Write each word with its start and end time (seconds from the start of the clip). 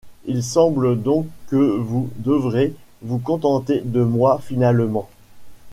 Il 0.25 0.41
semble 0.41 0.99
donc 0.99 1.27
que 1.45 1.55
vous 1.57 2.09
devrez 2.15 2.73
vous 3.03 3.19
contenter 3.19 3.81
de 3.81 4.01
moi 4.01 4.41
finalement? 4.43 5.07